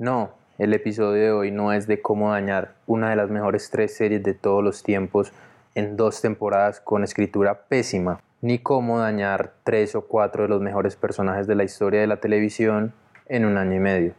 [0.00, 3.94] No, el episodio de hoy no es de cómo dañar una de las mejores tres
[3.94, 5.30] series de todos los tiempos
[5.74, 10.96] en dos temporadas con escritura pésima, ni cómo dañar tres o cuatro de los mejores
[10.96, 12.94] personajes de la historia de la televisión
[13.26, 14.14] en un año y medio.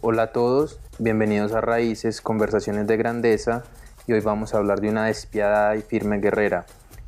[0.00, 3.62] Hola a todos, bienvenidos a Raíces, Conversaciones de Grandeza,
[4.08, 6.66] y hoy vamos a hablar de una despiadada y firme guerrera,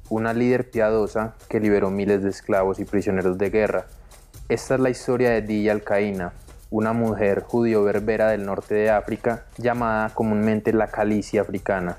[0.09, 3.87] una líder piadosa que liberó miles de esclavos y prisioneros de guerra.
[4.49, 6.33] Esta es la historia de Dilla Alcaína,
[6.71, 11.97] una mujer judío-berbera del norte de África llamada comúnmente la calicia africana.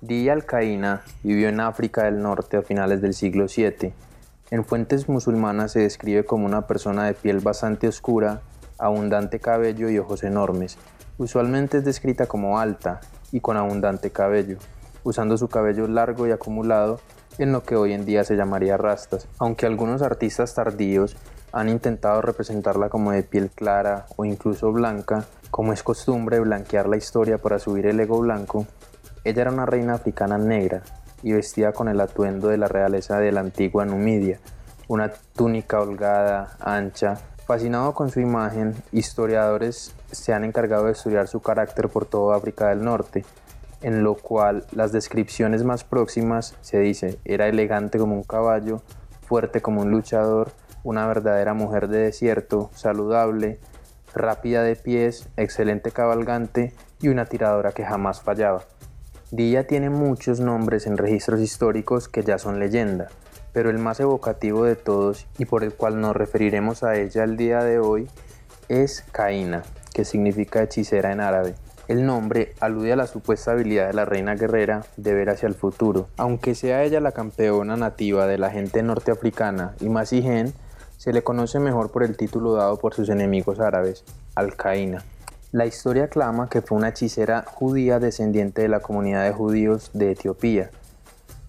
[0.00, 3.92] Dilla Alcaína vivió en África del Norte a finales del siglo VII.
[4.50, 8.42] En fuentes musulmanas se describe como una persona de piel bastante oscura,
[8.78, 10.78] abundante cabello y ojos enormes.
[11.18, 13.00] Usualmente es descrita como alta
[13.32, 14.58] y con abundante cabello,
[15.04, 17.00] usando su cabello largo y acumulado
[17.38, 21.16] en lo que hoy en día se llamaría rastas, aunque algunos artistas tardíos
[21.52, 26.96] han intentado representarla como de piel clara o incluso blanca, como es costumbre blanquear la
[26.96, 28.66] historia para subir el ego blanco,
[29.24, 30.82] ella era una reina africana negra
[31.22, 34.38] y vestida con el atuendo de la realeza de la antigua Numidia,
[34.88, 37.18] una túnica holgada, ancha.
[37.46, 42.70] Fascinado con su imagen, historiadores se han encargado de estudiar su carácter por toda África
[42.70, 43.24] del Norte,
[43.82, 48.82] en lo cual las descripciones más próximas se dice era elegante como un caballo,
[49.28, 50.50] fuerte como un luchador,
[50.82, 53.60] una verdadera mujer de desierto, saludable,
[54.12, 58.64] rápida de pies, excelente cabalgante y una tiradora que jamás fallaba.
[59.36, 63.08] Dilla tiene muchos nombres en registros históricos que ya son leyenda,
[63.52, 67.36] pero el más evocativo de todos y por el cual nos referiremos a ella el
[67.36, 68.08] día de hoy
[68.70, 71.54] es Caína, que significa hechicera en árabe.
[71.86, 75.54] El nombre alude a la supuesta habilidad de la reina guerrera de ver hacia el
[75.54, 76.08] futuro.
[76.16, 80.54] Aunque sea ella la campeona nativa de la gente norteafricana y Masigen,
[80.96, 84.02] se le conoce mejor por el título dado por sus enemigos árabes,
[84.34, 85.04] Al-Qaina.
[85.56, 90.10] La historia clama que fue una hechicera judía descendiente de la comunidad de judíos de
[90.10, 90.68] Etiopía.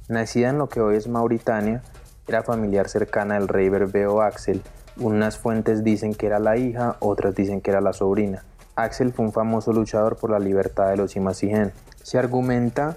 [0.08, 1.84] Nacida en lo que hoy es Mauritania,
[2.26, 4.62] era familiar cercana del rey berbeo Axel.
[4.96, 8.46] Unas fuentes dicen que era la hija, otras dicen que era la sobrina.
[8.78, 11.74] Axel fue un famoso luchador por la libertad de los Imasigen.
[12.02, 12.96] Se argumenta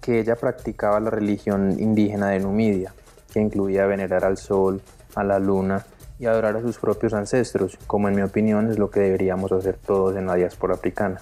[0.00, 2.92] que ella practicaba la religión indígena de Numidia,
[3.32, 4.82] que incluía venerar al sol,
[5.14, 5.86] a la luna
[6.18, 9.76] y adorar a sus propios ancestros, como en mi opinión es lo que deberíamos hacer
[9.76, 11.20] todos en la diáspora africana,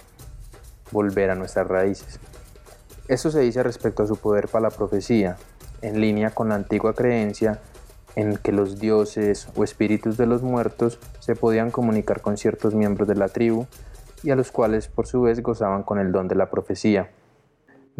[0.91, 2.21] volver a nuestras raíces.
[3.09, 5.37] Esto se dice respecto a su poder para la profecía,
[5.83, 7.61] en línea con la antigua creencia
[8.17, 13.09] en que los dioses o espíritus de los muertos se podían comunicar con ciertos miembros
[13.09, 13.67] de la tribu
[14.23, 17.11] y a los cuales por su vez gozaban con el don de la profecía.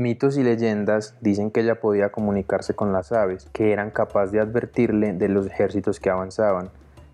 [0.00, 4.41] Mitos y leyendas dicen que ella podía comunicarse con las aves, que eran capaces de
[4.41, 6.71] advertirle de los ejércitos que avanzaban,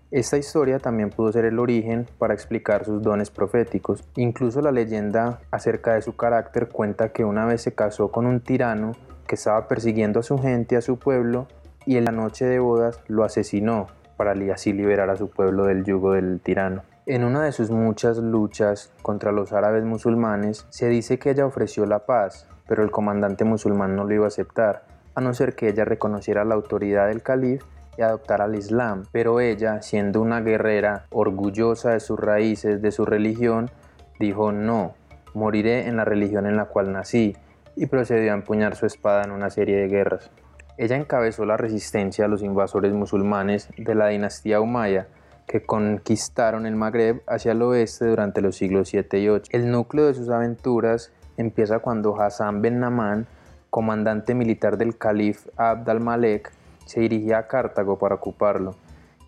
[0.09, 4.05] esta historia también pudo ser el origen para explicar sus dones proféticos.
[4.15, 8.39] Incluso la leyenda acerca de su carácter cuenta que una vez se casó con un
[8.39, 8.93] tirano
[9.27, 11.49] que estaba persiguiendo a su gente, a su pueblo,
[11.85, 15.83] y en la noche de bodas lo asesinó para así liberar a su pueblo del
[15.83, 16.83] yugo del tirano.
[17.05, 21.85] En una de sus muchas luchas contra los árabes musulmanes, se dice que ella ofreció
[21.85, 24.83] la paz, pero el comandante musulmán no lo iba a aceptar,
[25.15, 27.65] a no ser que ella reconociera la autoridad del califa
[27.97, 33.05] y adoptar al Islam, pero ella, siendo una guerrera orgullosa de sus raíces, de su
[33.05, 33.71] religión,
[34.19, 34.93] dijo no,
[35.33, 37.35] moriré en la religión en la cual nací,
[37.75, 40.31] y procedió a empuñar su espada en una serie de guerras.
[40.77, 45.07] Ella encabezó la resistencia a los invasores musulmanes de la dinastía Umayya,
[45.47, 49.49] que conquistaron el Magreb hacia el oeste durante los siglos 7 y 8.
[49.53, 53.27] El núcleo de sus aventuras empieza cuando Hassan ben Naman,
[53.69, 56.51] comandante militar del califa Abd al-Malek,
[56.85, 58.75] se dirigía a Cartago para ocuparlo,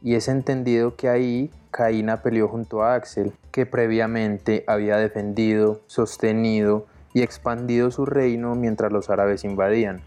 [0.02, 6.88] y es entendido que ahí Caína peleó junto a Axel, que previamente había defendido, sostenido
[7.14, 10.02] y expandido su reino mientras los árabes invadían.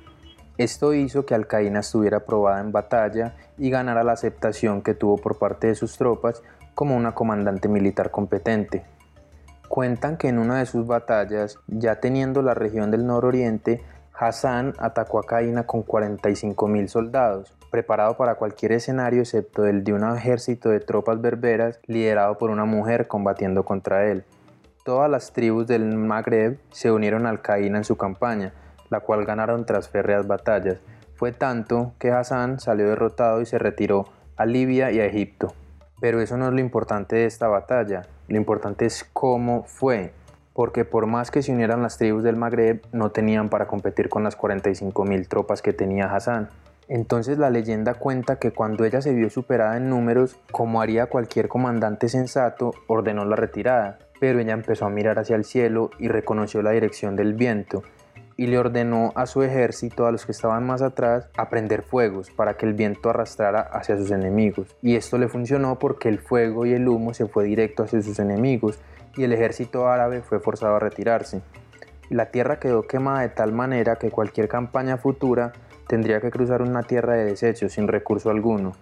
[0.58, 5.38] Esto hizo que Alcaína estuviera probada en batalla y ganara la aceptación que tuvo por
[5.38, 6.42] parte de sus tropas
[6.74, 8.84] como una comandante militar competente.
[9.72, 13.80] Cuentan que en una de sus batallas, ya teniendo la región del nororiente,
[14.12, 20.04] Hassan atacó a Caína con 45.000 soldados, preparado para cualquier escenario excepto el de un
[20.14, 24.24] ejército de tropas berberas liderado por una mujer combatiendo contra él.
[24.84, 28.52] Todas las tribus del Magreb se unieron al Caína en su campaña,
[28.90, 30.80] la cual ganaron tras férreas batallas.
[31.14, 34.04] Fue tanto que Hassan salió derrotado y se retiró
[34.36, 35.54] a Libia y a Egipto.
[36.02, 40.12] Pero eso no es lo importante de esta batalla, lo importante es cómo fue.
[40.52, 44.22] porque por más que se unieran las tribus del Magreb, no tenían para competir con
[44.22, 46.50] las 45.000 tropas que tenía Hassan.
[46.88, 51.48] Entonces la leyenda cuenta que cuando ella se vio superada en números, como haría cualquier
[51.48, 56.60] comandante sensato, ordenó la retirada, pero ella empezó a mirar hacia el cielo y reconoció
[56.60, 57.82] la dirección del viento,
[58.36, 62.30] y le ordenó a su ejército, a los que estaban más atrás, a prender fuegos
[62.30, 64.76] para que el viento arrastrara hacia sus enemigos.
[64.82, 68.18] Y esto le funcionó porque el fuego y el humo se fue directo hacia sus
[68.18, 68.78] enemigos
[69.16, 71.42] y el ejército árabe fue forzado a retirarse.
[72.08, 75.52] La tierra quedó quemada de tal manera que cualquier campaña futura
[75.86, 78.72] tendría que cruzar una tierra de desechos sin recurso alguno,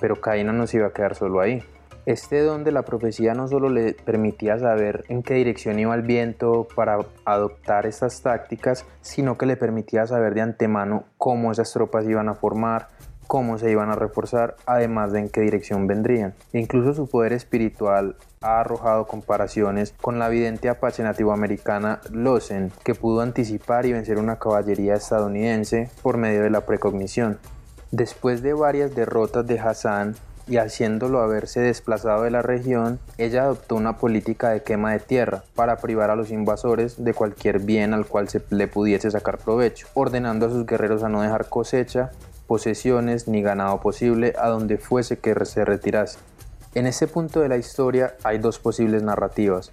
[0.00, 1.62] pero Caína no se iba a quedar solo ahí.
[2.06, 6.02] Este don de la profecía no solo le permitía saber en qué dirección iba el
[6.02, 12.06] viento para adoptar estas tácticas, sino que le permitía saber de antemano cómo esas tropas
[12.06, 12.88] iban a formar,
[13.26, 16.34] cómo se iban a reforzar, además de en qué dirección vendrían.
[16.52, 22.96] E incluso su poder espiritual ha arrojado comparaciones con la vidente apache nativoamericana Losen, que
[22.96, 27.38] pudo anticipar y vencer una caballería estadounidense por medio de la precognición.
[27.92, 30.16] Después de varias derrotas de Hassan,
[30.50, 35.44] y haciéndolo haberse desplazado de la región, ella adoptó una política de quema de tierra
[35.54, 39.86] para privar a los invasores de cualquier bien al cual se le pudiese sacar provecho,
[39.94, 42.10] ordenando a sus guerreros a no dejar cosecha,
[42.48, 46.18] posesiones ni ganado posible a donde fuese que se retirase.
[46.74, 49.70] En este punto de la historia hay dos posibles narrativas.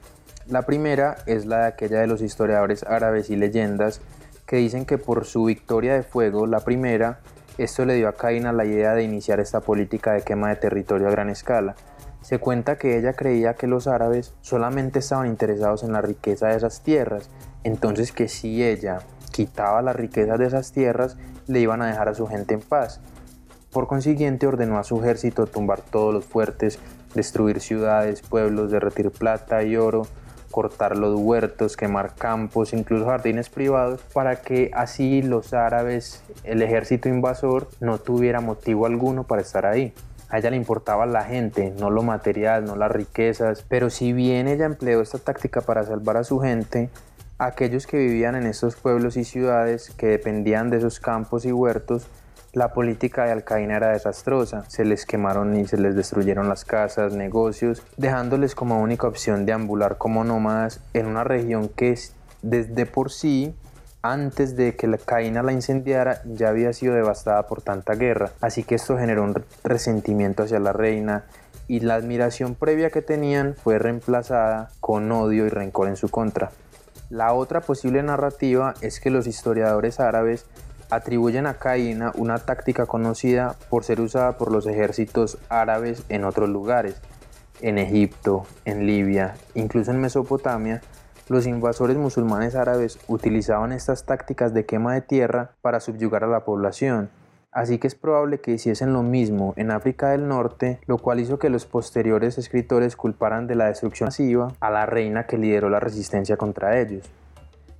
[0.47, 3.99] La primera es la de aquella de los historiadores árabes y leyendas
[4.45, 7.19] que dicen que por su victoria de fuego, la primera,
[7.57, 11.07] esto le dio a Caína la idea de iniciar esta política de quema de territorio
[11.07, 11.75] a gran escala.
[12.21, 16.57] Se cuenta que ella creía que los árabes solamente estaban interesados en la riqueza de
[16.57, 17.29] esas tierras,
[17.63, 18.99] entonces que si ella
[19.31, 21.17] quitaba las riquezas de esas tierras,
[21.47, 22.99] le iban a dejar a su gente en paz.
[23.71, 26.79] Por consiguiente ordenó a su ejército tumbar todos los fuertes,
[27.13, 30.07] destruir ciudades, pueblos, derretir plata y oro,
[30.57, 37.09] cortar los huertos, quemar campos, incluso jardines privados, para que así los árabes, el ejército
[37.09, 39.93] invasor, no tuviera motivo alguno para estar ahí.
[40.29, 44.47] A ella le importaba la gente, no lo material, no las riquezas, pero si bien
[44.47, 46.89] ella empleó esta táctica para salvar a su gente,
[47.37, 52.07] aquellos que vivían en estos pueblos y ciudades que dependían de esos campos y huertos
[52.53, 57.13] la política de Alcaína era desastrosa, se les quemaron y se les destruyeron las casas,
[57.13, 61.97] negocios, dejándoles como única opción de ambular como nómadas en una región que
[62.41, 63.53] desde por sí
[64.01, 68.63] antes de que la Caína la incendiara ya había sido devastada por tanta guerra, así
[68.63, 71.25] que esto generó un resentimiento hacia la reina
[71.67, 76.51] y la admiración previa que tenían fue reemplazada con odio y rencor en su contra.
[77.09, 80.45] La otra posible narrativa es que los historiadores árabes
[80.89, 86.49] atribuyen a Caína una táctica conocida por ser usada por los ejércitos árabes en otros
[86.49, 87.01] lugares,
[87.61, 90.81] en Egipto, en Libia, incluso en Mesopotamia,
[91.29, 96.45] los invasores musulmanes árabes utilizaban estas tácticas de quema de tierra para subyugar a la
[96.45, 97.09] población,
[97.51, 101.37] así que es probable que hiciesen lo mismo en África del Norte, lo cual hizo
[101.37, 105.81] que los posteriores escritores culparan de la destrucción masiva a la reina que lideró la
[105.81, 107.09] resistencia contra ellos.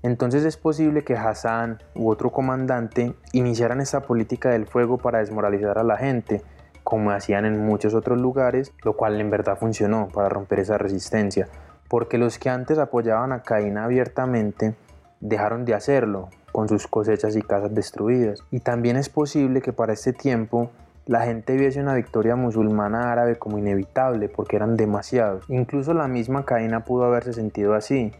[0.04, 5.78] Entonces es posible que Hassan u otro comandante iniciaran esta política del fuego para desmoralizar
[5.78, 6.42] a la gente,
[6.84, 11.50] como hacían en muchos otros lugares, lo cual en verdad funcionó para romper esa resistencia,
[11.90, 14.76] porque los que antes apoyaban a Caín abiertamente
[15.20, 18.44] dejaron de hacerlo con sus cosechas y casas destruidas.
[18.52, 20.72] Y también es posible que para este tiempo
[21.06, 25.46] la gente viese una victoria musulmana árabe como inevitable porque eran demasiados.
[25.48, 28.12] Incluso la misma Caína pudo haberse sentido así,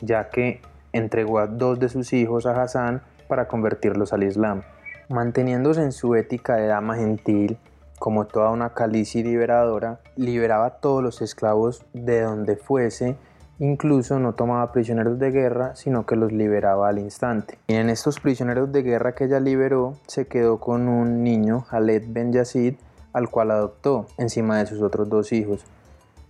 [0.00, 0.60] ya que
[0.96, 4.62] entregó a dos de sus hijos a Hassan para convertirlos al Islam.
[5.08, 7.58] Manteniéndose en su ética de dama gentil,
[7.98, 13.16] como toda una calici liberadora, liberaba a todos los esclavos de donde fuese,
[13.58, 17.58] incluso no tomaba prisioneros de guerra, sino que los liberaba al instante.
[17.68, 22.04] Y en estos prisioneros de guerra que ella liberó, se quedó con un niño, Khaled
[22.08, 22.74] Ben Yazid,
[23.12, 25.64] al cual adoptó encima de sus otros dos hijos.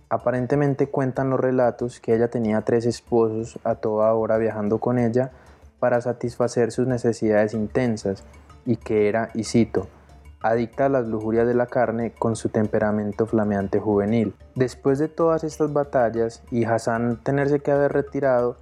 [0.09, 5.31] Aparentemente cuentan los relatos que ella tenía tres esposos a toda hora viajando con ella
[5.79, 8.23] para satisfacer sus necesidades intensas
[8.65, 9.87] y que era, y cito,
[10.41, 14.33] adicta a las lujurias de la carne con su temperamento flameante juvenil.
[14.55, 18.55] Después de todas estas batallas y Hassan tenerse que haber retirado,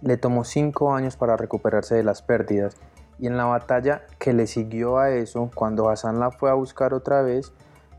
[0.00, 2.76] le tomó cinco años para recuperarse de las pérdidas
[3.18, 6.92] y en la batalla que le siguió a eso, cuando Hassan la fue a buscar
[6.92, 7.52] otra vez,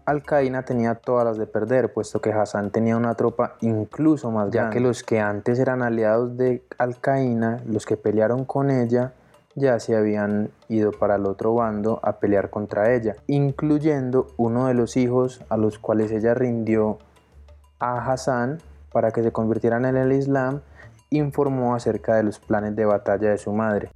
[0.05, 4.69] Al-Qaeda tenía todas las de perder, puesto que Hassan tenía una tropa incluso más grande,
[4.69, 9.13] ya que los que antes eran aliados de Al-Qaeda, los que pelearon con ella,
[9.55, 14.73] ya se habían ido para el otro bando a pelear contra ella, incluyendo uno de
[14.73, 16.97] los hijos a los cuales ella rindió
[17.79, 18.59] a Hassan
[18.91, 20.61] para que se convirtieran en el Islam
[21.09, 23.91] informó acerca de los planes de batalla de su madre.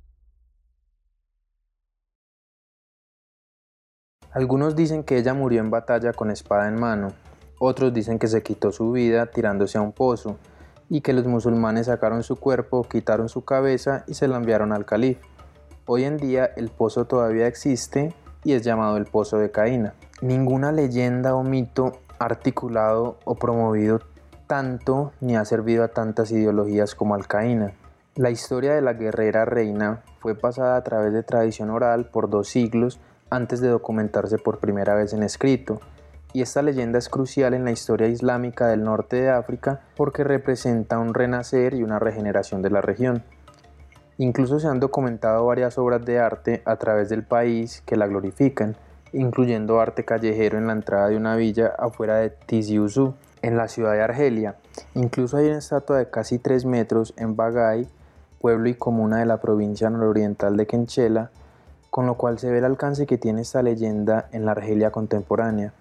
[4.37, 7.07] Algunos dicen que ella murió en batalla con espada en mano,
[7.57, 10.37] otros dicen que se quitó su vida tirándose a un pozo,
[10.89, 14.85] y que los musulmanes sacaron su cuerpo, quitaron su cabeza y se la enviaron al
[14.85, 15.25] califa.
[15.87, 18.13] Hoy en día el pozo todavía existe
[18.43, 19.95] y es llamado el pozo de Caína.
[20.21, 24.01] Ninguna leyenda o mito articulado o promovido
[24.45, 27.73] tanto ni ha servido a tantas ideologías como Alcaína.
[28.13, 32.49] La historia de la guerrera reina fue pasada a través de tradición oral por dos
[32.49, 35.79] siglos antes de documentarse por primera vez en escrito,
[36.33, 40.99] y esta leyenda es crucial en la historia islámica del norte de África porque representa
[40.99, 43.23] un renacer y una regeneración de la región.
[44.17, 48.75] Incluso se han documentado varias obras de arte a través del país que la glorifican,
[49.13, 53.67] incluyendo arte callejero en la entrada de una villa afuera de Tizi Ouzou, en la
[53.67, 54.55] ciudad de Argelia.
[54.95, 57.87] Incluso hay una estatua de casi 3 metros en Bagay,
[58.39, 61.31] pueblo y comuna de la provincia nororiental de Kenchela,
[61.89, 65.73] con lo cual se ve el alcance que tiene esta leyenda en la Argelia contemporánea.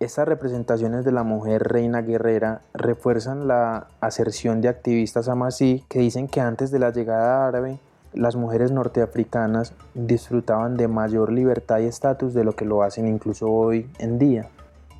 [0.00, 6.26] Estas representaciones de la mujer reina guerrera refuerzan la aserción de activistas amasí que dicen
[6.26, 7.80] que antes de la llegada árabe
[8.12, 13.50] las mujeres norteafricanas disfrutaban de mayor libertad y estatus de lo que lo hacen incluso
[13.50, 14.48] hoy en día.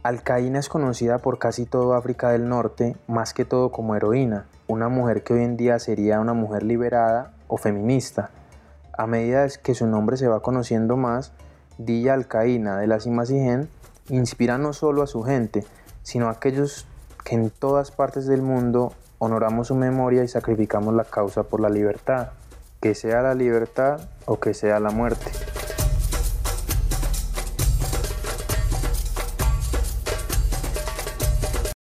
[0.03, 4.89] Alcaína es conocida por casi todo África del Norte, más que todo como heroína, una
[4.89, 8.31] mujer que hoy en día sería una mujer liberada o feminista.
[9.01, 11.33] A medida que su nombre se va conociendo más,
[11.79, 13.71] Dilla Alcaína de la Simasigen
[14.11, 15.65] inspira no solo a su gente,
[16.03, 16.87] sino a aquellos
[17.25, 21.71] que en todas partes del mundo honoramos su memoria y sacrificamos la causa por la
[21.71, 22.33] libertad
[22.83, 25.31] que sea la libertad o que sea la muerte.